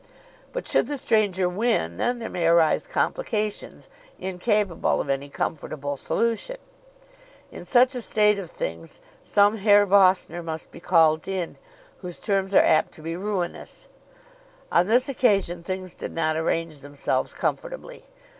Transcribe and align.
But 0.51 0.67
should 0.67 0.87
the 0.87 0.97
stranger 0.97 1.47
win, 1.47 1.97
then 1.97 2.17
there 2.17 2.27
may 2.27 2.47
arise 2.47 2.87
complications 2.87 3.87
incapable 4.17 4.99
of 4.99 5.09
any 5.11 5.29
comfortable 5.29 5.95
solution. 5.95 6.57
In 7.51 7.65
such 7.65 7.93
a 7.93 8.01
state 8.01 8.39
of 8.39 8.49
things 8.49 8.99
some 9.21 9.57
Herr 9.57 9.85
Vossner 9.85 10.41
must 10.41 10.71
be 10.71 10.79
called 10.79 11.27
in, 11.27 11.55
whose 11.99 12.19
terms 12.19 12.55
are 12.55 12.65
apt 12.65 12.93
to 12.93 13.03
be 13.03 13.15
ruinous. 13.15 13.85
On 14.71 14.87
this 14.87 15.07
occasion 15.07 15.61
things 15.61 15.93
did 15.93 16.13
not 16.13 16.35
arrange 16.35 16.79
themselves 16.79 17.35
comfortably. 17.35 18.05